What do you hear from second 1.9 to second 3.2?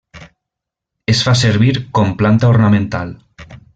com planta ornamental.